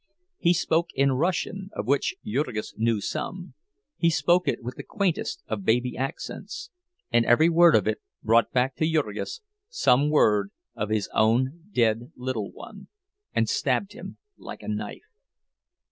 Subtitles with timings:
[0.39, 3.53] He spoke in Russian, of which Jurgis knew some;
[3.99, 8.75] he spoke it with the quaintest of baby accents—and every word of it brought back
[8.77, 12.87] to Jurgis some word of his own dead little one,
[13.35, 15.13] and stabbed him like a knife.